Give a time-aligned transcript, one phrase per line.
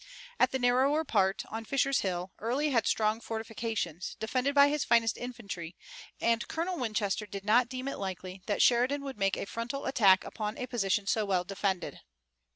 [0.39, 5.15] At the narrower part, on Fisher's Hill, Early had strong fortifications, defended by his finest
[5.15, 5.75] infantry,
[6.19, 10.23] and Colonel Winchester did not deem it likely that Sheridan would make a frontal attack
[10.23, 11.99] upon a position so well defended.